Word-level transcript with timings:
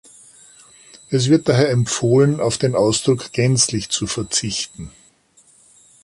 Es 1.11 1.29
wird 1.29 1.47
daher 1.47 1.69
empfohlen 1.69 2.39
auf 2.39 2.57
den 2.57 2.73
Ausdruck 2.73 3.33
gänzlich 3.33 3.89
zu 3.89 4.07
verzichten. 4.07 4.89